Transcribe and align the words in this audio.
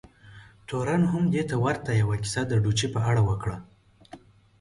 تورن 0.67 1.01
هم 1.11 1.23
دې 1.33 1.43
ته 1.49 1.55
ورته 1.63 1.91
یوه 2.01 2.15
کیسه 2.23 2.41
د 2.47 2.53
ډوچي 2.63 2.87
په 2.95 2.99
اړه 3.09 3.21
وکړه. 3.29 3.57